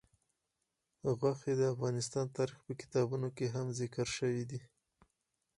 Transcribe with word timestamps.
غوښې 1.19 1.53
د 1.59 1.61
افغان 1.71 1.95
تاریخ 2.37 2.57
په 2.65 2.73
کتابونو 2.81 3.27
کې 3.35 3.45
ذکر 3.79 4.07
شوی 4.17 4.43
دي. 4.49 4.59